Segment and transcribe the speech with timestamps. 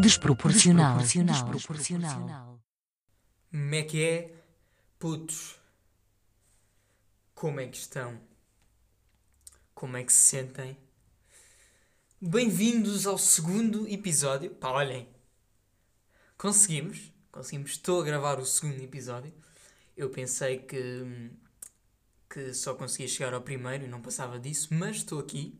[0.00, 0.98] Desproporcional.
[0.98, 2.58] Desproporcional.
[3.50, 4.34] Como é que é?
[4.98, 5.60] Putos.
[7.34, 8.18] Como é que estão?
[9.74, 10.78] Como é que se sentem?
[12.18, 14.50] Bem-vindos ao segundo episódio.
[14.52, 15.11] Pá, olhem.
[16.42, 17.12] Conseguimos.
[17.30, 17.70] Conseguimos.
[17.70, 19.32] Estou a gravar o segundo episódio.
[19.96, 21.30] Eu pensei que,
[22.28, 25.56] que só conseguia chegar ao primeiro e não passava disso, mas estou aqui.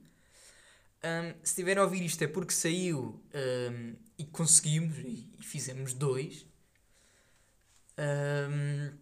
[1.04, 5.94] Um, se estiver a ouvir isto é porque saiu um, e conseguimos e, e fizemos
[5.94, 6.44] dois.
[7.96, 8.98] Um,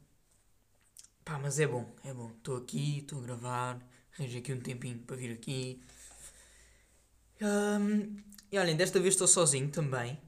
[1.24, 2.30] pá, mas é bom, é bom.
[2.36, 3.80] Estou aqui, estou a gravar,
[4.18, 5.82] arranjei aqui um tempinho para vir aqui.
[8.52, 10.20] E olhem, desta vez estou sozinho também.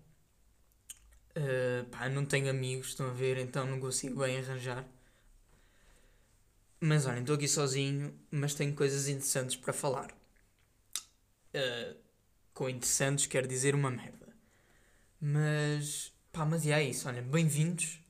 [1.36, 4.86] Uh, pá, não tenho amigos, estão a ver, então não consigo bem arranjar.
[6.80, 10.10] Mas olhem, estou aqui sozinho, mas tenho coisas interessantes para falar.
[11.54, 11.96] Uh,
[12.52, 14.28] com interessantes quer dizer uma merda.
[15.20, 18.02] Mas, pá, mas é isso, olhem, bem-vindos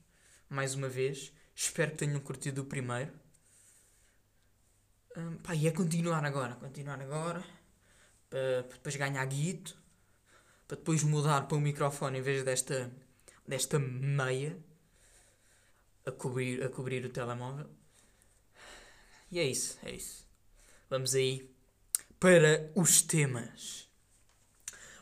[0.49, 1.31] mais uma vez.
[1.55, 3.11] Espero que tenham curtido o primeiro.
[5.15, 7.43] Um, pá, e é continuar agora, continuar agora,
[8.29, 9.77] para depois ganhar guito,
[10.67, 12.91] para depois mudar para o microfone em vez desta,
[13.47, 14.57] desta meia
[16.05, 17.69] a cobrir, a cobrir o telemóvel.
[19.31, 20.27] E é isso, é isso.
[20.89, 21.49] Vamos aí
[22.19, 23.89] para os temas.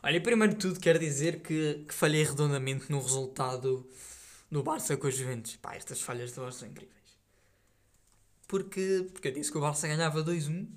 [0.04, 3.88] Olha, primeiro de tudo quero dizer que, que falhei redondamente no resultado
[4.50, 5.58] do Barça com os Juventus.
[5.58, 6.98] Pá, estas falhas do Barça são incríveis.
[8.48, 10.68] Porque, porque eu disse que o Barça ganhava 2-1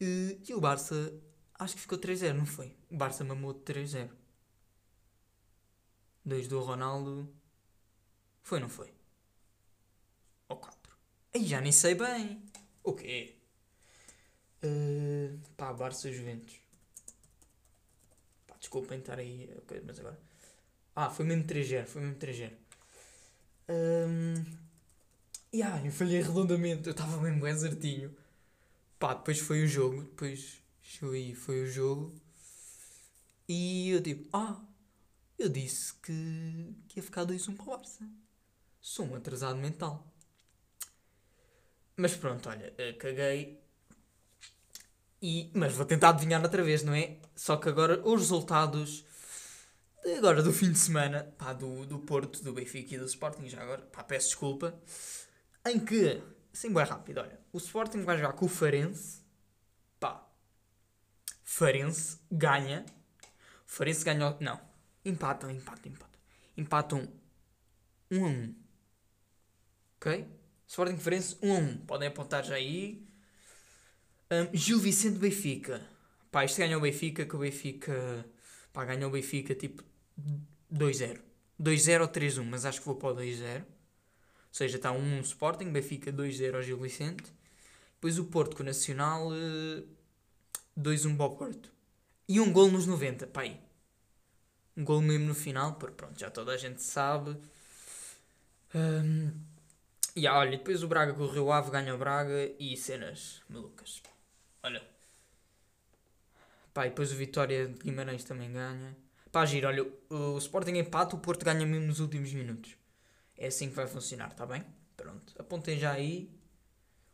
[0.00, 1.12] e, e o Barça
[1.58, 2.74] acho que ficou 3-0, não foi?
[2.90, 4.08] O Barça mamou de 3-0.
[6.24, 7.28] 2 do Ronaldo.
[8.42, 8.92] Foi, não foi?
[10.48, 10.96] Ou 4?
[11.34, 12.42] Aí já nem sei bem.
[12.82, 13.36] O quê?
[14.64, 16.60] Uh, pá, Barça Juventus.
[18.46, 19.48] Pá, desculpem estar aí,
[19.84, 20.20] mas agora.
[20.94, 22.52] Ah, foi mesmo 3-0, foi mesmo 3-0.
[23.68, 24.44] Um,
[25.52, 28.14] e ah, eu falhei redondamente, eu estava mesmo bem certinho.
[28.98, 30.62] Pá, depois foi o jogo, depois
[31.02, 32.14] aí, foi o jogo.
[33.48, 34.60] E eu tipo, ah,
[35.38, 38.08] eu disse que, que ia ficar 2-1 para o Barça.
[38.80, 40.06] Sou um atrasado mental.
[41.96, 43.60] Mas pronto, olha, eh, caguei.
[45.20, 47.18] E, mas vou tentar adivinhar outra vez, não é?
[47.36, 49.04] Só que agora os resultados
[50.16, 53.62] agora do fim de semana, pá, do, do Porto, do Benfica e do Sporting, já
[53.62, 54.74] agora, pá, peço desculpa,
[55.64, 56.20] em que,
[56.52, 59.20] assim bem rápido, olha, o Sporting vai jogar com o Farense,
[60.00, 60.26] pá,
[61.44, 62.84] Farense ganha,
[63.64, 64.60] Farense ganha, não,
[65.04, 66.20] empatam, empatam, empatam,
[66.56, 67.08] empatam
[68.10, 68.54] 1 um a 1, um.
[69.96, 70.26] ok?
[70.66, 73.06] Sporting Farense 1 um a 1, podem apontar já aí,
[74.30, 75.86] um, Gil Vicente Benfica,
[76.30, 78.26] pá, isto ganha o Benfica, que o Benfica,
[78.72, 79.84] pá, ganhou o Benfica, tipo,
[80.72, 81.20] 2-0.
[81.60, 83.60] 2-0 ou 3-1, mas acho que vou para o 2-0.
[83.60, 83.64] Ou
[84.50, 87.32] seja, está 1 um Sporting, Benfica 2-0 ao Gil Vicente.
[87.94, 89.28] Depois o Porto com o Nacional
[90.78, 91.72] 2-1 para o Porto.
[92.28, 93.60] E um gol nos 90, pá aí.
[94.76, 97.36] Um gol mesmo no final, porque pronto, já toda a gente sabe.
[98.74, 99.32] Um,
[100.16, 104.02] e ah, olha, depois o Braga com o Ave ganha o Braga e cenas malucas.
[104.62, 104.82] Olha.
[106.72, 108.96] Pá, e depois o Vitória de Guimarães também ganha.
[109.30, 112.76] Pá, giro, olha, o Sporting empata, o Porto ganha mesmo nos últimos minutos.
[113.36, 114.64] É assim que vai funcionar, está bem?
[114.96, 116.30] Pronto, apontem já aí.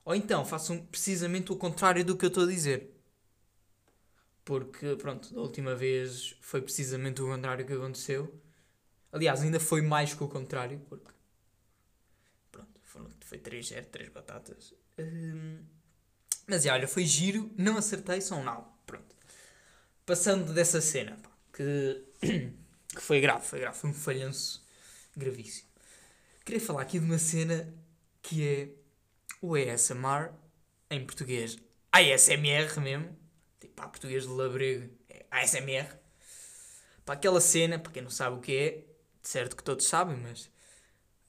[0.04, 2.97] Ou então, façam precisamente o contrário do que eu estou a dizer.
[4.48, 8.34] Porque, pronto, da última vez foi precisamente o contrário que aconteceu.
[9.12, 11.10] Aliás, ainda foi mais que o contrário, porque...
[12.50, 14.72] Pronto, foram, foi 3-0, 3 batatas.
[14.98, 15.62] Hum,
[16.46, 18.66] mas, olha, foi giro, não acertei, só um não.
[18.86, 19.14] Pronto.
[20.06, 22.02] Passando dessa cena, pá que,
[22.88, 24.66] que foi grave, foi grave, foi um falhanço
[25.14, 25.68] gravíssimo.
[26.42, 27.70] Queria falar aqui de uma cena
[28.22, 28.68] que é
[29.42, 30.32] o ASMR,
[30.90, 31.58] em português
[31.92, 33.14] ASMR mesmo,
[33.60, 35.88] tipo para português de labrego é ASMR,
[37.04, 38.84] para aquela cena, para quem não sabe o que é,
[39.22, 40.50] certo que todos sabem, mas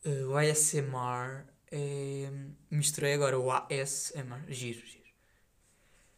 [0.05, 2.29] uh, o ASMR é.
[2.69, 5.09] Misturei agora o ASMR, giro, giro.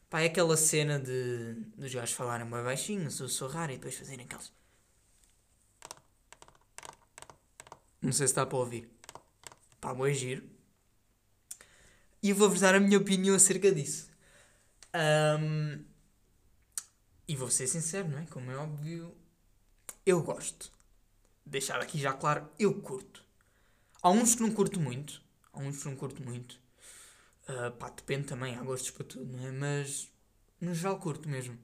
[0.09, 4.51] Pá, é aquela cena de dos gajos falarem mais baixinho, sussurrar e depois fazerem aqueles.
[8.01, 8.89] Não sei se está para ouvir.
[9.79, 10.43] Pá, bom giro.
[12.21, 14.09] E vou-vos dar a minha opinião acerca disso.
[14.93, 15.83] Um,
[17.31, 18.25] e vou ser sincero, não é?
[18.25, 19.15] Como é óbvio,
[20.05, 20.69] eu gosto
[21.45, 23.23] deixar aqui já claro, eu curto.
[24.01, 25.21] Há uns que não curto muito.
[25.53, 26.59] Há uns que não curto muito.
[27.47, 29.51] Uh, pá, depende também, há gostos para tudo, não é?
[29.51, 30.11] Mas
[30.59, 31.57] no geral curto mesmo.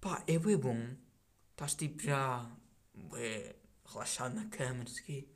[0.00, 0.96] Pá, é bem bom.
[1.52, 2.50] Estás tipo já
[2.92, 3.54] bem,
[3.86, 5.28] relaxado na cama, não sei o quê.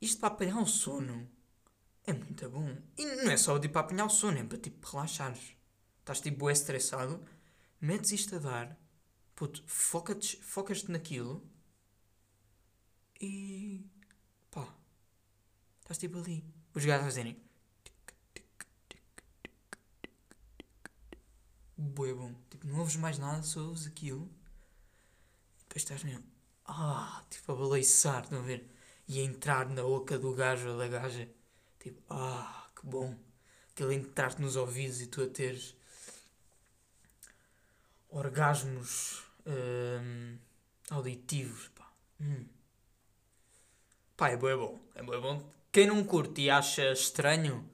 [0.00, 1.30] Isto para apanhar o sono
[2.04, 2.76] é muito bom.
[2.98, 5.61] E não é só de para apanhar o sono, é para tipo relaxares.
[6.02, 7.24] Estás tipo bem estressado,
[7.80, 8.76] metes isto a dar,
[9.36, 11.48] puto, foca-te focas naquilo
[13.20, 13.86] e
[14.50, 14.66] pá,
[15.80, 16.44] estás tipo ali.
[16.74, 17.40] Os gajos fazerem
[21.76, 22.34] Boa, bom.
[22.50, 24.28] Tipo, não ouves mais nada, só ouves aquilo.
[25.56, 26.24] E depois estás mesmo.
[26.64, 28.68] Ah, tipo a baleiçar, estão a ver?
[29.08, 31.28] E a entrar na boca do gajo ou da gaja.
[31.80, 33.16] Tipo, ah, que bom.
[33.70, 35.76] Aquele entrar-te nos ouvidos e tu a teres
[38.12, 40.38] orgasmos hum,
[40.90, 41.90] auditivos, pá.
[42.20, 42.46] Hum.
[44.16, 44.80] Pá, é bom, é bom.
[44.94, 45.42] É bom, é.
[45.72, 47.68] Quem não curte e acha estranho,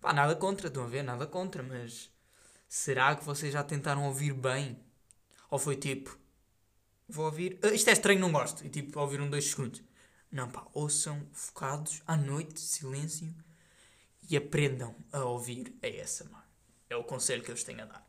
[0.00, 1.02] pá, nada contra, estão a ver?
[1.02, 2.10] Nada contra, mas
[2.68, 4.78] será que vocês já tentaram ouvir bem?
[5.50, 6.18] Ou foi tipo,
[7.08, 9.82] vou ouvir, uh, isto é estranho, não gosto, e tipo, ouviram dois segundos.
[10.30, 13.34] Não, pá, ouçam focados à noite, silêncio
[14.28, 16.44] e aprendam a ouvir a ASMR.
[16.90, 18.05] É o conselho que eu vos tenho a dar.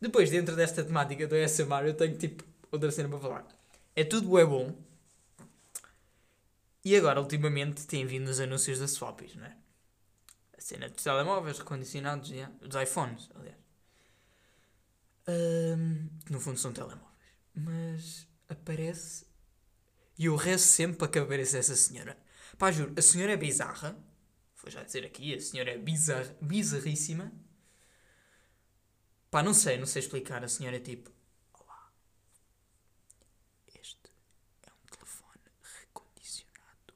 [0.00, 3.46] Depois, dentro desta temática do ASMR, eu tenho tipo outra cena para falar.
[3.94, 4.74] É tudo é bom.
[6.84, 9.56] E agora, ultimamente, têm vindo os anúncios da Swappies, não é?
[10.56, 13.56] A cena dos telemóveis recondicionados, yeah, dos iPhones, aliás.
[15.28, 17.06] Um, no fundo são telemóveis.
[17.54, 19.26] Mas aparece
[20.18, 22.16] e eu rezo sempre para que apareça essa senhora.
[22.58, 23.96] Pá, juro, a senhora é bizarra.
[24.62, 27.32] Vou já dizer aqui, a senhora é bizar, bizarríssima.
[29.30, 30.42] Pá, não sei, não sei explicar.
[30.44, 31.10] A senhora é tipo:
[31.52, 31.92] Olá,
[33.74, 34.10] este
[34.62, 35.42] é um telefone
[35.80, 36.94] recondicionado.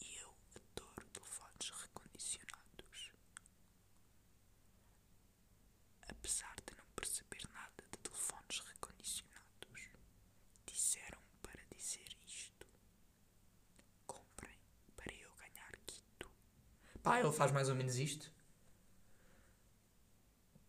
[0.00, 3.10] E eu adoro telefones recondicionados.
[6.08, 9.80] Apesar de não perceber nada de telefones recondicionados,
[10.66, 12.66] disseram para dizer isto.
[14.06, 14.56] Comprem
[14.96, 16.30] para eu ganhar quito.
[17.02, 18.30] Pá, ele faz mais ou menos isto.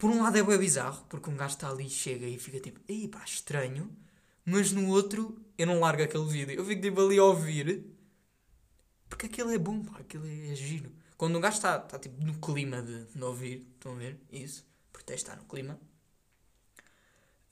[0.04, 2.78] Por um lado é bem bizarro, porque um gajo está ali, chega e fica tipo,
[2.90, 3.90] ei pá, estranho.
[4.44, 6.56] Mas no outro, eu não largo aquele vídeo.
[6.56, 7.86] Eu fico tipo ali a ouvir.
[9.08, 10.92] Porque aquilo é bom, pá, aquilo é, é giro.
[11.16, 14.20] Quando um gajo está, está tipo no clima de, de ouvir, estão a ver?
[14.30, 15.80] Isso, porque está no clima.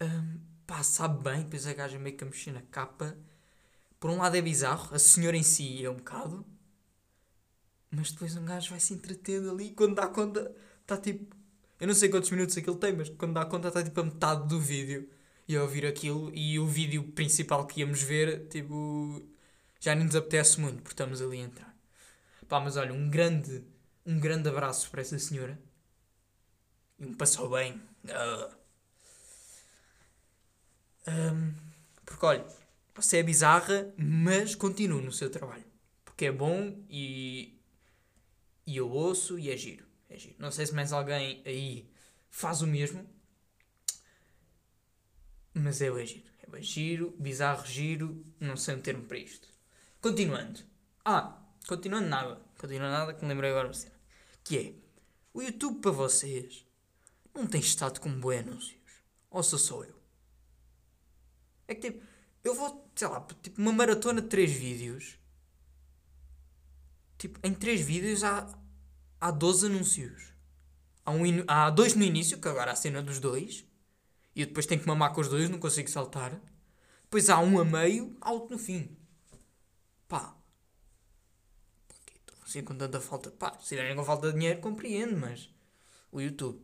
[0.01, 3.17] Hum, pá, sabe bem, depois a gaja meio que a mexer na capa.
[3.97, 6.45] Por um lado é bizarro, a senhora em si é um bocado.
[7.89, 11.39] Mas depois um gajo vai se entretendo ali quando dá conta, está tipo.
[11.81, 14.47] Eu não sei quantos minutos aquilo tem, mas quando dá conta está tipo a metade
[14.47, 15.09] do vídeo.
[15.47, 19.27] E a ouvir aquilo e o vídeo principal que íamos ver, tipo.
[19.79, 21.75] Já nem nos apetece muito, porque estamos ali a entrar.
[22.47, 23.63] Pá, mas olha, um grande,
[24.05, 25.59] um grande abraço para essa senhora.
[26.99, 27.81] E um passou bem.
[28.09, 28.49] Ah.
[31.07, 31.53] Um,
[32.05, 32.45] porque olha,
[32.93, 35.65] você é bizarra, mas continua no seu trabalho.
[36.05, 37.59] Porque é bom e,
[38.67, 39.90] e eu ouço e é giro.
[40.11, 40.35] É giro.
[40.39, 41.89] Não sei se mais alguém aí
[42.29, 43.07] faz o mesmo.
[45.53, 46.29] Mas é bem giro.
[46.39, 48.25] É bem giro, bizarro, giro.
[48.39, 49.47] Não sei um termo para isto.
[50.01, 50.59] Continuando.
[51.05, 52.41] Ah, continuando nada.
[52.57, 53.71] Continuando nada que me lembrei agora.
[54.43, 54.73] Que é,
[55.33, 56.65] o YouTube para vocês
[57.33, 58.81] não tem estado com bons anúncios.
[59.29, 59.95] Ou sou só eu?
[61.67, 62.05] É que tipo,
[62.43, 65.17] eu vou, sei lá, tipo uma maratona de 3 vídeos.
[67.17, 68.45] Tipo, em 3 vídeos há,
[69.21, 70.33] há 12 anúncios.
[71.05, 73.65] Há, um, inu- há dois no início, que agora há a cena dos dois.
[74.35, 76.39] E eu depois tenho que mamar com os dois, não consigo saltar.
[77.03, 78.97] Depois há um a meio, há outro no fim.
[80.07, 80.35] Pá.
[82.15, 83.29] Estão assim com tanta falta?
[83.31, 85.49] Pá, se irem com falta de dinheiro, compreendo, mas.
[86.11, 86.59] O YouTube.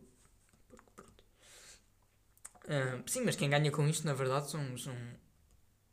[2.68, 4.94] Ah, sim, mas quem ganha com isto, na verdade, são, são,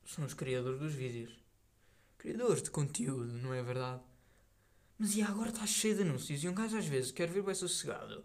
[0.06, 1.34] são os criadores dos vídeos.
[2.18, 4.02] Criadores de conteúdo, não é verdade?
[4.98, 7.54] Mas e agora está cheio de anúncios e um gajo às vezes quer ver bem
[7.54, 8.24] sossegado.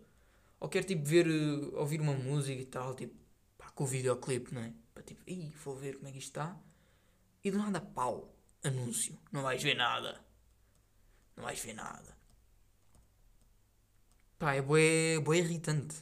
[0.60, 3.14] Ou quer tipo ver, eh, ouvir uma música e tal, tipo,
[3.58, 4.72] pá, com o videoclipe, não é?
[4.92, 6.56] Para tipo, ih, vou ver como é que isto está.
[7.42, 9.18] E do nada, pau, anúncio.
[9.32, 10.22] Não vais ver nada.
[11.36, 12.16] Não vais ver nada.
[14.38, 15.96] Pá, é bué, bué irritante.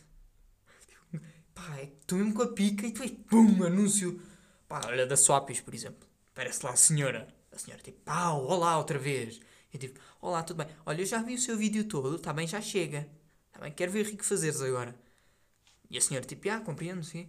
[1.55, 4.21] Pá, é que estou mesmo com a pica e depois, pum, anúncio.
[4.69, 6.07] Pá, olha da Swappies, por exemplo.
[6.35, 7.29] Parece lá a senhora.
[7.51, 9.41] A senhora tipo, pau, olá outra vez.
[10.21, 10.75] Olá, tudo bem.
[10.85, 13.09] Olha, eu já vi o seu vídeo todo, está bem, já chega.
[13.49, 14.95] Está bem, quero ver o que fazeres agora.
[15.91, 17.29] E a senhora tipo, ah, compreendo, sim.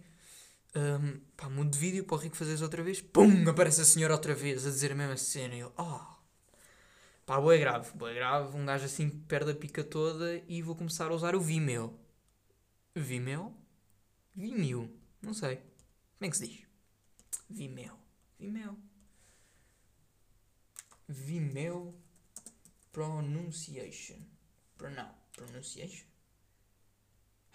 [0.74, 3.00] Um, pá, mudo de vídeo para o Rico fazer isso outra vez.
[3.00, 3.48] Pum!
[3.48, 5.54] Aparece a senhora outra vez a dizer a mesma cena.
[5.54, 6.00] E eu, oh.
[7.26, 8.56] Pá, boa grave, boa grave.
[8.56, 11.98] Um gajo assim perde a pica toda e vou começar a usar o Vimeo.
[12.94, 13.54] Vimeo?
[14.34, 14.90] Vimeo.
[15.22, 15.56] Não sei.
[15.56, 16.66] Como é que se diz?
[17.48, 17.96] Vimeo.
[18.38, 18.76] Vimeo.
[21.08, 21.94] Vimeo
[22.92, 24.18] Pronunciation.
[24.76, 25.08] Pronoun.
[25.32, 26.06] Pronunciation?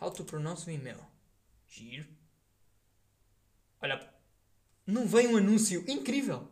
[0.01, 0.99] How to pronounce Vimeo.
[1.67, 2.05] Giro.
[3.81, 4.13] Olha,
[4.85, 6.49] não vem um anúncio incrível.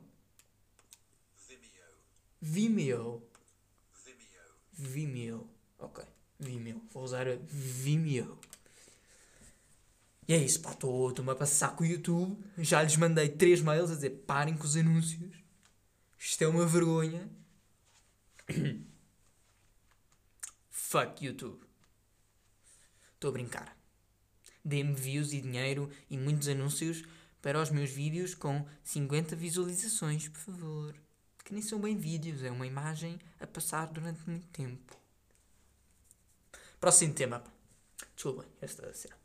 [2.42, 3.24] Vimeo.
[3.94, 4.42] Vimeo.
[4.74, 5.50] Vimeo.
[5.80, 6.04] Ok.
[6.40, 6.82] Vimeo.
[6.92, 8.40] Vou usar Vimeo.
[10.28, 10.72] E é isso, pá.
[10.72, 12.38] Estou-me a passar com o YouTube.
[12.58, 15.32] Já lhes mandei três mails a dizer parem com os anúncios.
[16.18, 17.30] Isto é uma vergonha.
[20.70, 21.60] Fuck YouTube.
[23.14, 23.78] Estou a brincar.
[24.64, 27.04] Dê-me views e dinheiro e muitos anúncios
[27.42, 30.96] para os meus vídeos com 50 visualizações, por favor.
[31.44, 34.98] Que nem são bem vídeos, é uma imagem a passar durante muito tempo.
[36.80, 37.44] Próximo tema.
[38.16, 39.16] Desculpem, esta cena.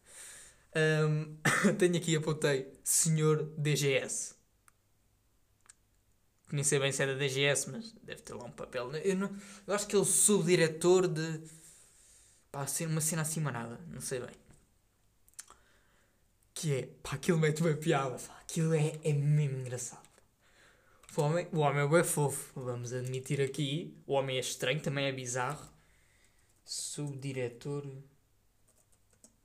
[1.06, 1.36] Um,
[1.78, 4.37] tenho aqui, apontei Senhor DGS.
[6.50, 8.90] Nem sei bem se é da DGS, mas deve ter lá um papel.
[8.96, 9.36] Eu, não,
[9.66, 11.42] eu acho que ele é o subdiretor de.
[12.50, 14.34] Pá, uma cena assim manada, não sei bem.
[16.54, 20.08] Que é, pá, aquilo mete uma piada, pá, aquilo é, é mesmo engraçado.
[21.16, 23.92] O homem, o homem é bem fofo, vamos admitir aqui.
[24.06, 25.68] O homem é estranho, também é bizarro.
[26.64, 27.84] Subdiretor.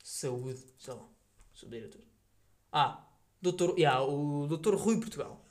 [0.04, 1.10] Saúde, sei lá.
[1.52, 2.02] Subdiretor.
[2.72, 3.04] Ah,
[3.42, 5.43] doutor, yeah, o doutor Rui Portugal.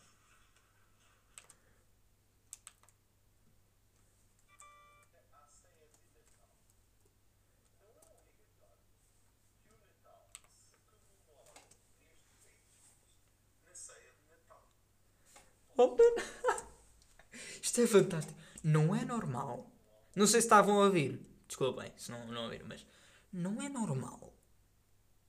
[17.63, 18.39] Isto é fantástico.
[18.63, 19.71] Não é normal.
[20.15, 21.21] Não sei se estavam a ouvir.
[21.47, 22.87] Desculpem se não, não ouviram, mas
[23.33, 24.35] não é normal.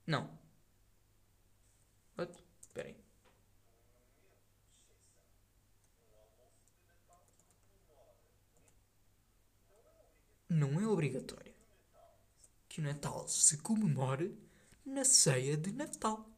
[0.06, 0.38] Não.
[2.60, 2.96] Espera aí.
[10.48, 11.54] Não é obrigatório
[12.68, 14.36] que o Natal se comemore
[14.84, 16.33] na ceia de Natal.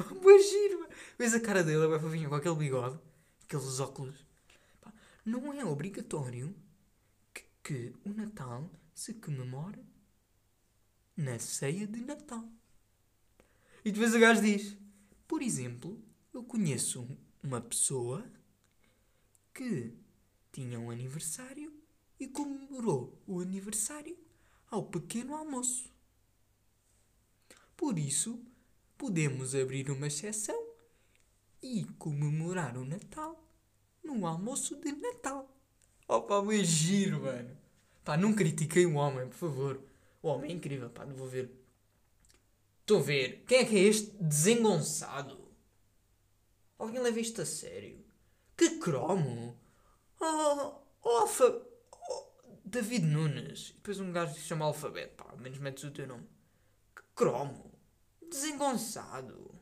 [0.10, 0.88] Imagina!
[1.18, 2.98] Vês a cara dele, vai fofinho, com aquele bigode,
[3.44, 4.24] aqueles óculos.
[5.24, 6.54] Não é obrigatório
[7.32, 9.84] que, que o Natal se comemore
[11.16, 12.48] na ceia de Natal.
[13.84, 14.76] E depois o gajo diz:
[15.28, 16.02] Por exemplo,
[16.32, 17.06] eu conheço
[17.42, 18.24] uma pessoa
[19.52, 19.92] que
[20.52, 21.72] tinha um aniversário
[22.18, 24.16] e comemorou o aniversário
[24.70, 25.90] ao pequeno almoço.
[27.76, 28.42] Por isso,
[29.00, 30.62] podemos abrir uma exceção
[31.62, 33.42] e comemorar o Natal
[34.04, 35.50] no almoço de Natal.
[36.06, 37.56] Opa, meu giro, mano.
[38.04, 39.80] Pá, não critiquei o homem, por favor.
[40.22, 41.50] O homem é incrível, pá, não vou ver.
[42.82, 43.42] Estou a ver.
[43.46, 45.48] Quem é que é este desengonçado?
[46.78, 48.04] Alguém leva isto a sério?
[48.54, 49.58] Que cromo!
[50.20, 51.46] Oh, oh, alfa...
[51.46, 52.26] Oh,
[52.66, 53.70] David Nunes.
[53.70, 55.24] E depois um gajo que se chama Alfabeto.
[55.24, 56.28] Pá, menos metes o teu nome.
[56.94, 57.69] Que cromo!
[58.30, 59.52] Desengonçado.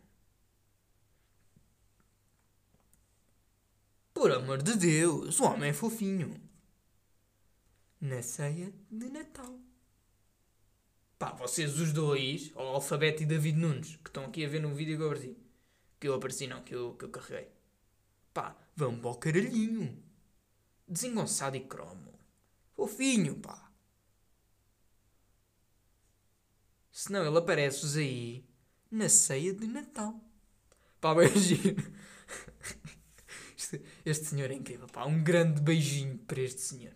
[4.12, 6.38] Por amor de Deus, o homem é fofinho.
[7.98, 9.58] Na ceia de Natal.
[11.18, 14.74] Pá, vocês os dois, o Alfabeto e David Nunes, que estão aqui a ver no
[14.74, 15.36] vídeo que eu apareci.
[15.98, 17.48] Que eu apareci, não, que eu, que eu carreguei.
[18.34, 20.04] Pá, vão para o caralhinho.
[20.86, 22.12] Desengonçado e cromo.
[22.76, 23.72] Fofinho, pá.
[26.92, 28.47] Senão ele aparece-vos aí
[28.90, 30.18] na ceia de Natal.
[31.00, 31.76] Pá, beijinho.
[33.56, 35.04] Este, este senhor é incrível, pá.
[35.04, 36.94] Um grande beijinho para este senhor.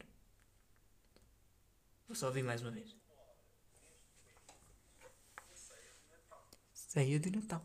[2.09, 2.97] Vou só ouvir mais uma vez.
[6.73, 7.65] Ceia de Natal.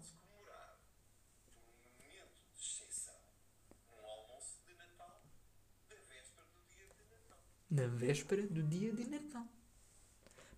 [7.70, 9.46] Na véspera do dia de Natal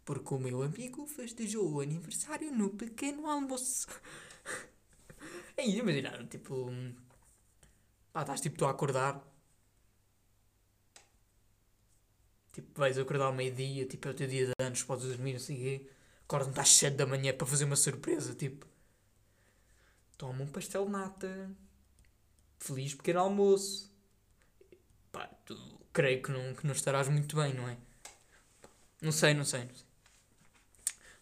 [0.09, 3.85] porque o meu amigo festejou o aniversário no pequeno almoço.
[5.55, 6.73] é isso, imagina, tipo.
[8.11, 9.23] Pá, estás tipo tu a acordar.
[12.51, 15.39] Tipo, vais acordar ao meio-dia, tipo, é o teu dia de anos, podes dormir, não
[15.39, 15.89] sei o quê.
[16.23, 18.65] Acordas-me às 7 da manhã para fazer uma surpresa, tipo.
[20.17, 21.51] Toma um pastel de nata.
[22.57, 23.93] Feliz pequeno almoço.
[25.11, 25.55] Pá, tu
[25.93, 27.77] creio que não, que não estarás muito bem, não é?
[29.03, 29.88] Não sei, não sei, não sei.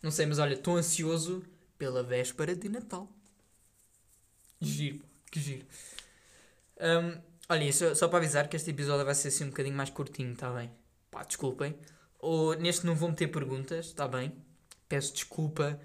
[0.02, 1.44] Não sei, mas olha, estou ansioso
[1.78, 3.10] pela véspera de Natal.
[4.62, 5.66] Giro, que giro.
[6.80, 9.90] Um, olha, só, só para avisar que este episódio vai ser assim um bocadinho mais
[9.90, 10.72] curtinho, está bem?
[11.12, 11.76] Pá, desculpem.
[12.20, 14.34] Ou, neste não vou meter perguntas, está bem?
[14.88, 15.80] Peço desculpa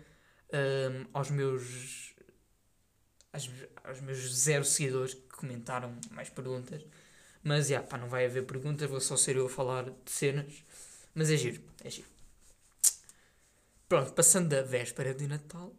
[0.53, 2.15] um, aos meus.
[3.33, 3.49] Aos,
[3.85, 6.85] aos, meus zero seguidores que comentaram mais perguntas.
[7.43, 10.11] Mas, já, yeah, pá, não vai haver perguntas, vou só ser eu a falar de
[10.11, 10.65] cenas.
[11.15, 12.12] Mas é giro, é giro.
[13.93, 15.71] Pronto, passando da véspera de Natal,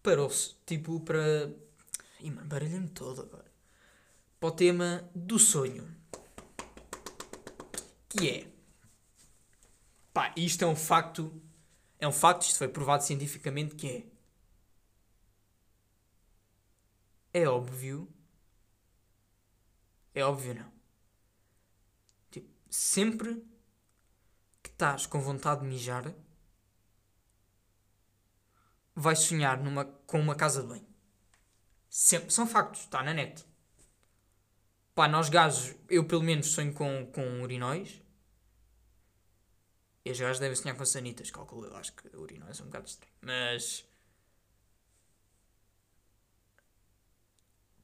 [0.00, 1.52] parou-se, tipo, para...
[2.20, 3.50] Ih, mano, baralhei-me todo agora.
[4.38, 5.92] Para o tema do sonho.
[8.08, 8.52] Que é...
[10.14, 11.42] Pá, isto é um facto...
[11.98, 14.06] É um facto, isto foi provado cientificamente, que
[17.32, 17.40] é...
[17.40, 18.08] É óbvio...
[20.14, 20.72] É óbvio não.
[22.30, 23.44] Tipo, sempre
[24.62, 26.14] que estás com vontade de mijar
[28.96, 30.86] vai sonhar numa, com uma casa de banho.
[31.90, 33.44] Sempre, são factos, está na net.
[34.94, 38.02] Pá, nós gajos, eu pelo menos sonho com, com urinóis.
[40.02, 41.76] E os gajos devem sonhar com sanitas, calculo eu.
[41.76, 43.12] Acho que urinóis é um bocado estranho.
[43.20, 43.86] Mas.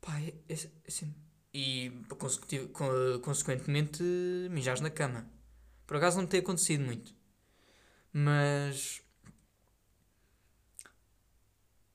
[0.01, 1.15] Pá, é, é, é assim.
[1.53, 1.93] E
[3.23, 4.03] consequentemente
[4.51, 5.31] mijares na cama.
[5.87, 7.15] Por acaso não me tem acontecido muito.
[8.11, 9.03] Mas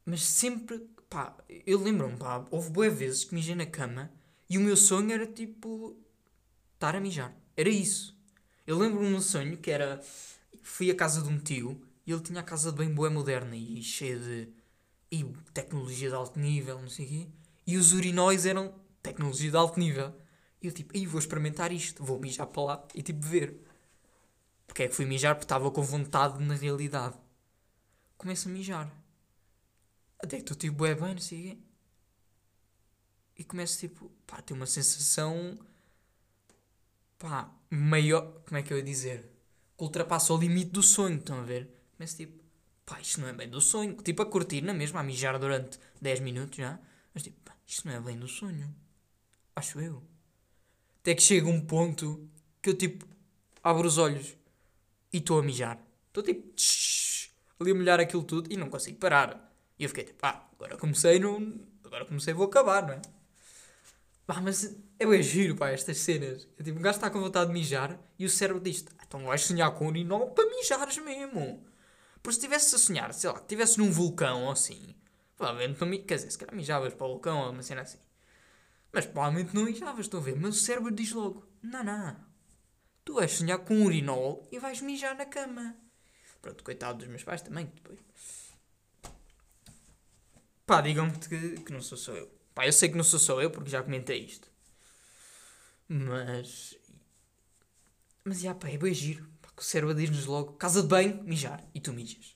[0.08, 1.36] mas sempre, pá,
[1.66, 4.10] eu lembro-me, pá, houve boas vezes que mijei na cama
[4.50, 5.98] e o meu sonho era tipo
[6.76, 7.36] estar a mijar.
[7.58, 8.18] Era isso.
[8.66, 10.02] Eu lembro-me um sonho que era.
[10.64, 13.84] Fui à casa de um tio e ele tinha a casa bem boa moderna e
[13.84, 14.48] cheia de.
[15.12, 17.28] e tecnologia de alto nível, não sei o quê.
[17.68, 18.74] E os urinóis eram
[19.04, 20.16] tecnologia de alto nível.
[20.62, 23.62] E eu tipo, aí vou experimentar isto, vou mijar para lá e tipo ver.
[24.66, 25.36] Porque é que fui mijar?
[25.36, 27.16] Porque estava com vontade na realidade.
[28.18, 29.07] Começo a mijar.
[30.20, 31.58] Até que estou tipo, é bem, não sei o quê.
[33.38, 35.60] E começo tipo, pá, ter uma sensação,
[37.20, 39.32] pá, maior, como é que eu ia dizer?
[39.78, 41.70] Que ultrapassa o limite do sonho, estão a ver?
[41.96, 42.44] Começo tipo,
[42.86, 43.96] pá, isto não é bem do sonho.
[44.02, 46.80] Tipo, a curtir na mesma, a mijar durante 10 minutos já.
[47.14, 48.74] Mas tipo, pá, isto não é bem do sonho.
[49.56, 50.04] Acho eu.
[51.02, 52.28] Até que chega um ponto
[52.62, 53.06] que eu tipo,
[53.64, 54.36] abro os olhos
[55.14, 55.80] e estou a mijar.
[56.08, 59.47] Estou tipo, tsh, ali a molhar aquilo tudo e não consigo parar.
[59.80, 61.54] E eu fiquei tipo, ah, agora comecei, não...
[61.84, 63.02] agora comecei, vou acabar, não é?
[64.26, 66.48] Pá, mas é bem giro, pá, estas cenas.
[66.58, 69.24] É tipo, um gajo está com vontade de mijar e o cérebro diz ah, então
[69.24, 71.66] vais sonhar com um urinol para mijares mesmo.
[72.22, 74.96] Porque se estivesse a sonhar, sei lá, estivesse num vulcão ou assim,
[75.38, 78.00] provavelmente para mim, quer dizer, se calhar mijavas para o vulcão ou uma cena assim.
[78.92, 80.36] Mas provavelmente não mijavas, estou a ver.
[80.36, 82.18] Mas o cérebro diz logo, não, não,
[83.06, 85.74] tu vais sonhar com um urinol e vais mijar na cama.
[86.42, 88.00] Pronto, coitado dos meus pais também, depois
[90.68, 92.30] Pá, digam-me que, que não sou só eu.
[92.54, 94.52] Pá, eu sei que não sou só eu porque já comentei isto.
[95.88, 96.78] Mas.
[98.26, 99.26] Mas já, pá, é bem giro.
[99.42, 101.64] Pá, que o cérebro diz-nos logo: casa de banho, mijar.
[101.74, 102.36] E tu mijas.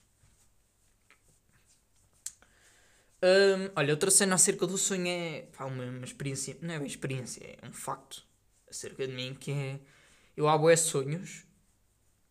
[3.24, 6.88] Um, olha, outra cena acerca do sonho é pá, uma, uma, experiência, não é uma
[6.88, 8.26] experiência, é um facto
[8.68, 9.80] acerca de mim que é
[10.36, 11.46] eu há boé sonhos,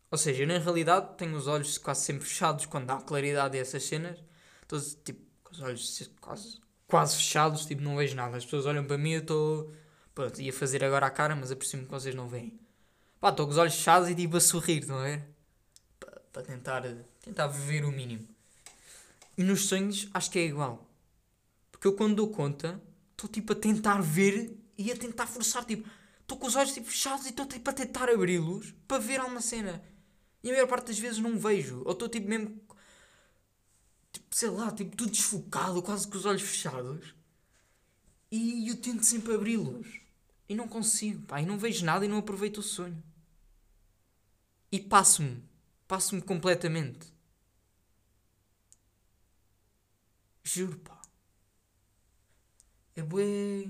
[0.09, 3.61] ou seja, eu na realidade tenho os olhos quase sempre fechados quando há claridade a
[3.61, 4.21] essas cenas,
[4.65, 8.37] então, tipo, com os olhos quase, quase fechados, tipo, não vejo nada.
[8.37, 9.73] As pessoas olham para mim, eu estou.
[10.15, 12.59] Pronto, ia fazer agora a cara, mas apercebo que vocês não veem.
[13.19, 15.23] Pá, estou com os olhos fechados e tipo a sorrir, não é?
[16.31, 16.83] Para tentar,
[17.21, 18.27] tentar viver o mínimo.
[19.37, 20.87] E nos sonhos acho que é igual.
[21.71, 25.87] Porque eu quando dou conta, estou tipo a tentar ver e a tentar forçar, tipo,
[26.21, 29.41] estou com os olhos tipo, fechados e estou tipo a tentar abri-los para ver alguma
[29.41, 29.81] cena.
[30.43, 31.83] E a maior parte das vezes não vejo.
[31.85, 32.59] Ou estou tipo mesmo
[34.31, 37.13] sei lá, tipo, tudo desfocado, quase com os olhos fechados.
[38.31, 39.99] E eu tento sempre abri-los.
[40.47, 43.01] E não consigo, pá, e não vejo nada e não aproveito o sonho.
[44.71, 45.43] E passo-me,
[45.87, 47.11] passo-me completamente.
[50.43, 50.99] Juro, pá.
[52.95, 53.69] É bué.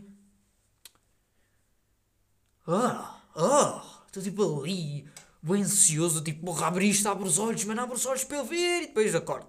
[2.67, 5.07] Ah, ah, estou tipo ali,
[5.41, 8.37] bem ansioso, tipo, morra, abrir isto, abre os olhos, mas não abre os olhos para
[8.37, 9.47] eu ver e depois acordo.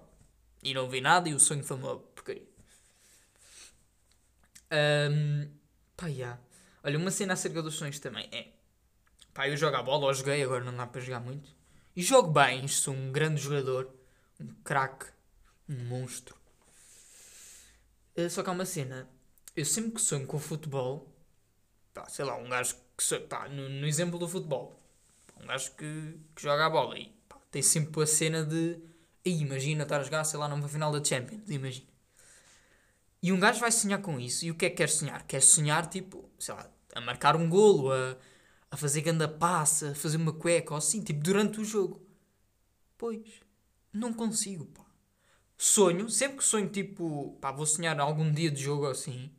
[0.63, 2.47] E não vi nada e o sonho foi uma porcaria.
[4.71, 5.51] Um,
[5.97, 6.39] pá, yeah.
[6.83, 8.47] Olha, uma cena acerca dos sonhos também é.
[9.33, 11.49] Pá, eu jogo a bola, ou joguei, agora não dá para jogar muito.
[11.95, 13.93] E jogo bem, sou um grande jogador,
[14.39, 15.05] um craque,
[15.67, 16.35] um monstro.
[18.17, 19.07] Uh, só que há uma cena.
[19.55, 21.13] Eu sempre que sonho com futebol,
[21.93, 24.79] pá, sei lá, um gajo que sonho, pá, no, no exemplo do futebol,
[25.39, 28.79] um gajo que, que joga a bola e pá, tem sempre a cena de
[29.25, 31.87] e imagina estar a jogar, sei lá, numa final da Champions, imagina.
[33.21, 34.43] E um gajo vai sonhar com isso.
[34.45, 35.25] E o que é que quer sonhar?
[35.25, 38.17] Quer sonhar, tipo, sei lá, a marcar um golo, a,
[38.69, 42.05] a fazer ganda passa, a fazer uma cueca ou assim, tipo, durante o jogo.
[42.97, 43.21] Pois,
[43.93, 44.83] não consigo, pá.
[45.57, 49.31] Sonho, sempre que sonho, tipo, pá, vou sonhar algum dia de jogo assim.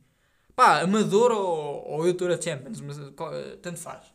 [0.55, 2.97] Pá, amador ou, ou eu estou a Champions, mas
[3.61, 4.05] tanto faz.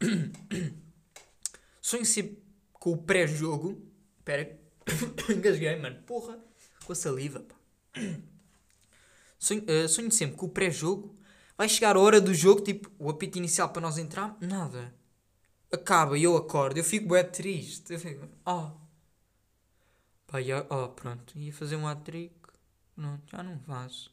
[1.82, 3.82] sonho sempre com o pré-jogo.
[4.18, 4.58] Espera,
[5.30, 6.02] engasguei, mano.
[6.02, 6.38] Porra,
[6.84, 7.54] com a saliva, pá.
[9.38, 11.16] Sonho, uh, sonho sempre com o pré-jogo.
[11.56, 14.92] Vai chegar a hora do jogo, tipo, o apito inicial para nós entrar, nada.
[15.72, 17.92] Acaba e eu acordo, eu fico bem triste.
[17.92, 18.70] Eu fico, oh.
[20.26, 20.38] Pá,
[20.70, 22.34] oh, pronto, ia fazer um hat-trick.
[22.96, 24.10] Não, já não faço.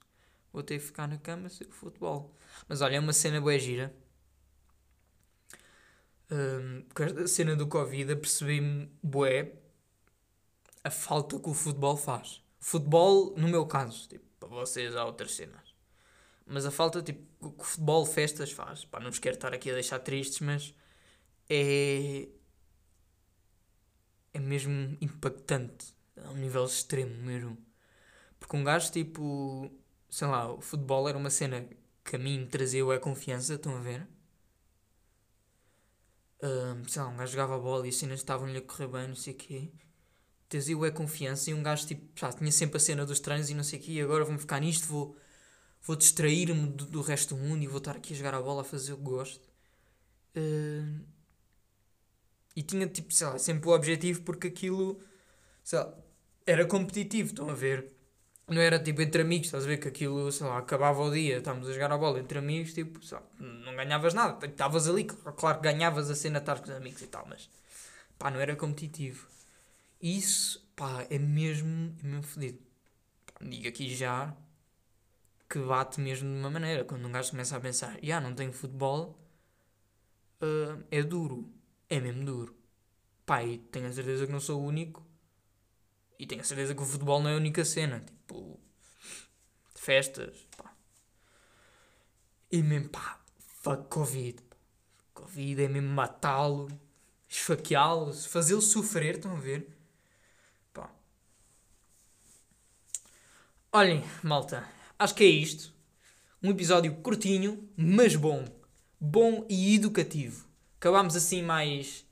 [0.54, 2.34] Vou ter que ficar na cama ser futebol.
[2.68, 3.94] Mas olha, é uma cena boa gira.
[6.32, 6.84] Um,
[7.24, 9.54] a cena do Covid, apercebi-me, bué,
[10.86, 12.44] a falta que o futebol faz.
[12.60, 15.74] Futebol, no meu caso, tipo, para vocês há outras cenas.
[16.46, 18.86] Mas a falta, tipo, que o futebol festas faz.
[18.86, 20.76] Pá, não vos quero estar aqui a deixar tristes, mas
[21.50, 22.30] é.
[24.32, 25.96] É mesmo impactante.
[26.24, 27.58] A um nível extremo mesmo.
[28.40, 29.72] Porque um gajo, tipo.
[30.08, 31.68] Sei lá, o futebol era uma cena
[32.04, 34.08] que a mim me trazia a confiança, estão a ver?
[36.44, 39.08] Um, sei lá, um gajo jogava a bola e as cenas estavam-lhe a correr bem,
[39.08, 39.72] não sei o quê
[40.50, 43.50] tens o é confiança e um gajo tipo, já, tinha sempre a cena dos treinos
[43.50, 45.18] e não sei o quê, e agora vou-me ficar nisto, vou,
[45.84, 48.62] vou distrair-me do, do, resto do mundo e vou estar aqui a jogar a bola,
[48.62, 49.50] a fazer o que gosto.
[50.36, 51.06] Uh,
[52.56, 55.00] e tinha tipo, sei lá, sempre o objetivo porque aquilo,
[55.64, 55.94] sei lá,
[56.46, 57.92] era competitivo, estão a ver?
[58.48, 61.40] Não era tipo entre amigos, estás a ver que aquilo, sei lá, acabava o dia,
[61.40, 65.06] estávamos a jogar a bola entre amigos, tipo, sei lá, não ganhavas nada, estavas ali,
[65.06, 67.50] claro que ganhavas a cena estar com os amigos e tal, mas
[68.20, 69.35] pá, não era competitivo.
[70.02, 72.60] Isso, pá, é mesmo, é mesmo fodido.
[73.42, 74.36] Digo aqui já
[75.50, 76.84] que bate mesmo de uma maneira.
[76.84, 79.18] Quando um gajo começa a pensar, já yeah, não tenho futebol,
[80.42, 81.50] uh, é duro.
[81.90, 82.56] É mesmo duro.
[83.26, 85.06] Pá, e tenho a certeza que não sou o único.
[86.18, 88.00] E tenho a certeza que o futebol não é a única cena.
[88.02, 88.60] Tipo,
[89.76, 90.74] festas, pá.
[92.52, 94.44] E mesmo, pá, fuck Covid.
[95.14, 96.70] Covid é mesmo matá-lo,
[97.28, 99.76] esfaqueá-lo, fazê-lo sofrer, estão a ver?
[103.78, 104.66] Olhem, malta,
[104.98, 105.74] acho que é isto.
[106.42, 108.46] Um episódio curtinho, mas bom.
[108.98, 110.48] Bom e educativo.
[110.78, 112.06] Acabámos assim mais.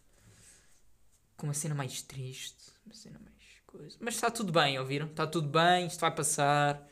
[1.38, 2.74] com uma cena mais triste.
[2.86, 3.96] Uma cena mais coisa.
[4.02, 5.08] Mas está tudo bem, ouviram?
[5.08, 6.86] Está tudo bem, isto vai passar.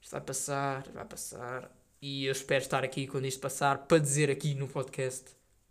[0.00, 1.68] Isto vai passar, vai passar.
[2.00, 5.24] E eu espero estar aqui quando isto passar para dizer aqui no podcast: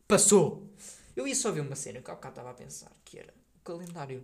[0.06, 0.70] Passou!
[1.16, 3.64] Eu ia só ver uma cena que há bocado estava a pensar, que era o
[3.64, 4.22] calendário.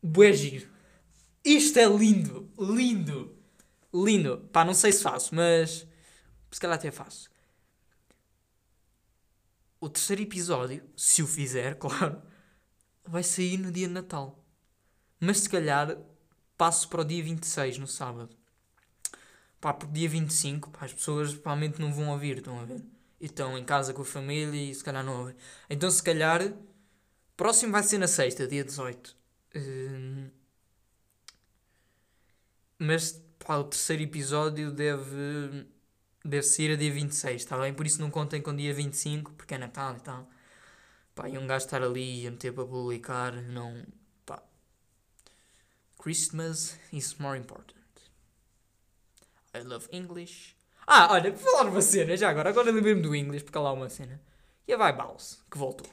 [0.00, 0.75] Bué giro
[1.46, 3.38] isto é lindo, lindo,
[3.94, 4.48] lindo.
[4.52, 5.86] Pá, não sei se faço, mas
[6.50, 7.30] se calhar até faço.
[9.80, 12.20] O terceiro episódio, se o fizer, claro,
[13.04, 14.44] vai sair no dia de Natal.
[15.20, 15.96] Mas se calhar
[16.58, 18.36] passo para o dia 26, no sábado.
[19.60, 22.84] Pá, porque dia 25, pá, as pessoas provavelmente não vão ouvir, estão a ver?
[23.20, 25.36] E estão em casa com a família e se calhar não ouvem.
[25.70, 26.52] Então se calhar,
[27.36, 29.16] próximo vai ser na sexta, dia 18.
[29.54, 30.35] Uh,
[32.78, 35.66] mas pá, o terceiro episódio deve,
[36.24, 37.72] deve sair a dia 26, está bem?
[37.72, 40.28] Por isso não contem com dia 25, porque é Natal e tal.
[41.14, 43.84] Pá, e um gajo estar ali a meter para publicar, não.
[44.26, 44.42] Pá.
[45.98, 47.74] Christmas is more important.
[49.54, 50.54] I love English.
[50.86, 52.50] Ah, olha, vou falar uma cena já agora.
[52.50, 54.20] Agora lembrei-me do English, porque há lá uma cena.
[54.68, 55.86] E a Vai Bounce, que voltou.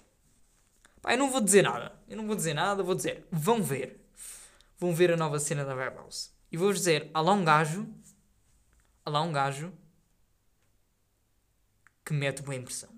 [1.01, 1.93] Pá, eu não vou dizer nada.
[2.07, 3.25] Eu não vou dizer nada, vou dizer.
[3.31, 3.99] Vão ver.
[4.77, 6.32] Vão ver a nova cena da Vai Bounce.
[6.53, 7.91] E vou-vos dizer, há lá um gajo,
[9.03, 9.73] há lá um gajo
[12.05, 12.95] que mete boa impressão.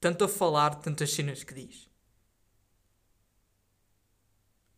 [0.00, 1.86] Tanto a falar, tantas cenas que diz.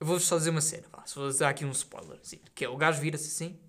[0.01, 2.21] Eu vou-vos só dizer uma cena, vá, vou dar aqui um spoiler,
[2.53, 3.61] que é o gajo vira-se assim.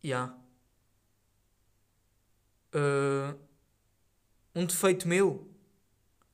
[0.00, 0.14] E.
[0.14, 0.38] Uh,
[4.54, 5.52] um defeito meu.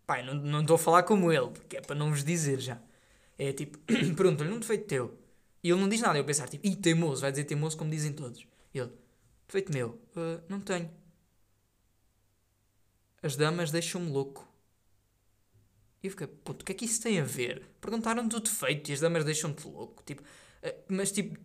[0.06, 2.78] Pai, não estou a falar como ele, porque é para não vos dizer já.
[3.38, 3.78] É tipo,
[4.14, 5.23] pergunta-lhe um defeito teu.
[5.64, 6.18] E ele não diz nada.
[6.18, 8.46] Eu pensar, tipo, ih, teimoso, vai dizer teimoso como dizem todos.
[8.74, 8.92] E ele,
[9.46, 10.90] defeito meu, uh, não tenho.
[13.22, 14.46] As damas deixam-me louco.
[16.02, 17.66] E eu fiquei, puto, o que é que isso tem a ver?
[17.80, 20.02] Perguntaram-te do defeito e as damas deixam-te louco.
[20.04, 21.40] Tipo, uh, mas tipo,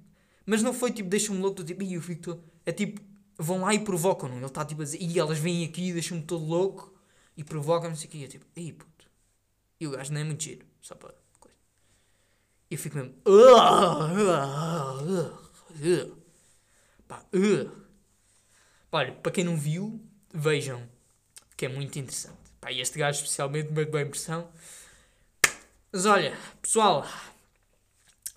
[0.46, 2.44] mas não foi tipo, deixam-me louco, tipo, ih, eu fico.
[2.66, 3.02] É tipo,
[3.38, 4.36] vão lá e provocam-no.
[4.36, 6.94] Ele está tipo a dizer, ih, elas vêm aqui e deixam-me todo louco
[7.38, 8.16] e provocam-me, não sei o.
[8.18, 9.10] E eu tipo, ih, puto.
[9.80, 11.16] E o gajo não é muito giro, só para
[12.70, 13.14] E eu fico mesmo.
[17.08, 17.26] Pá,
[18.92, 20.00] Pá, olha, para quem não viu,
[20.34, 20.88] vejam,
[21.58, 22.38] que é muito interessante.
[22.62, 24.52] Pá, este gajo especialmente me bem impressão.
[25.92, 27.04] Mas olha, pessoal,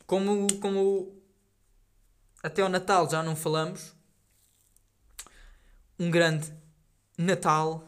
[0.07, 1.23] como, como
[2.43, 3.95] até ao Natal já não falamos,
[5.99, 6.53] um grande
[7.19, 7.87] Natal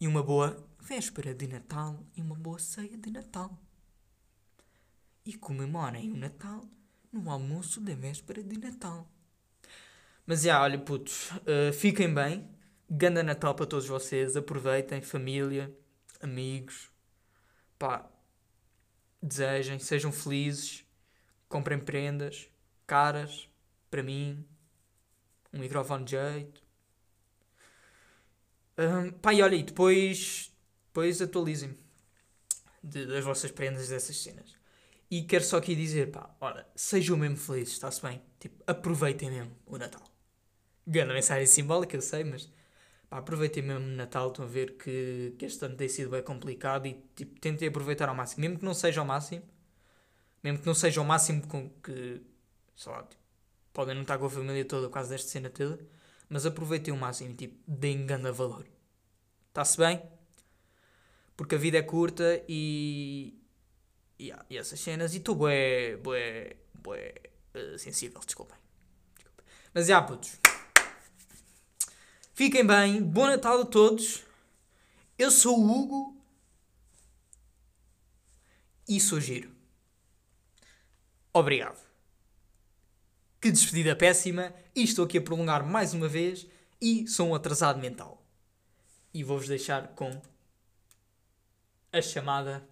[0.00, 3.56] e uma boa véspera de Natal e uma boa ceia de Natal.
[5.24, 6.64] E comemorem o Natal
[7.12, 9.06] no almoço da véspera de Natal.
[10.26, 12.48] Mas já, olha, putos, uh, fiquem bem.
[12.88, 14.36] Ganda Natal para todos vocês.
[14.36, 15.74] Aproveitem, família,
[16.20, 16.90] amigos.
[17.78, 18.08] Pá,
[19.22, 20.84] desejem, sejam felizes.
[21.48, 22.48] Comprem prendas
[22.86, 23.48] caras
[23.90, 24.44] para mim.
[25.52, 26.62] Um microfone de jeito.
[28.78, 30.52] Um, pá, e olha, e depois,
[30.86, 31.76] depois atualizem-me
[32.82, 34.59] das vossas prendas dessas cenas.
[35.10, 38.22] E quero só aqui dizer, pá, olha, sejam mesmo felizes, está-se bem?
[38.38, 40.02] Tipo, aproveitem mesmo o Natal.
[40.86, 42.48] Grande mensagem simbólica, eu sei, mas
[43.08, 46.22] pá, aproveitem mesmo o Natal, estão a ver que, que este ano tem sido bem
[46.22, 49.42] complicado e tipo, tentem aproveitar ao máximo, mesmo que não seja ao máximo,
[50.42, 52.22] mesmo que não seja ao máximo com que,
[52.76, 53.22] sei lá, tipo,
[53.72, 55.78] podem não estar com a família toda causa desta cena toda,
[56.28, 58.64] mas aproveitem o máximo e tipo, deem grande valor.
[59.48, 60.00] Está-se bem?
[61.36, 63.39] Porque a vida é curta e.
[64.20, 65.14] E, essas cenas.
[65.14, 65.96] E estou bué.
[65.96, 66.56] bué.
[66.74, 67.14] bué.
[67.54, 68.56] Uh, sensível, desculpem.
[69.14, 69.46] desculpem.
[69.72, 70.38] Mas já, putos.
[72.34, 73.02] Fiquem bem.
[73.02, 74.22] Bom Natal a todos.
[75.18, 76.22] Eu sou o Hugo.
[78.86, 79.50] E sou giro.
[81.32, 81.80] Obrigado.
[83.40, 84.52] Que despedida péssima.
[84.74, 86.46] E estou aqui a prolongar mais uma vez.
[86.78, 88.22] E sou um atrasado mental.
[89.14, 90.20] E vou-vos deixar com
[91.90, 92.68] a chamada.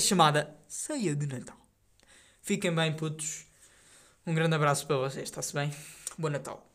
[0.00, 1.56] Chamada ceia de Natal.
[2.42, 3.46] Fiquem bem, putos.
[4.26, 5.72] Um grande abraço para vocês, está-se bem?
[6.18, 6.66] Bom Natal.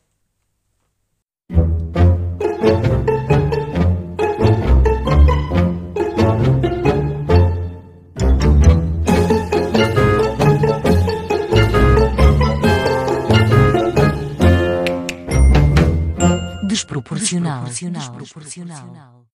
[16.66, 17.64] Desproporcional.
[17.64, 18.16] Desproporcional.
[18.18, 19.31] Desproporcional.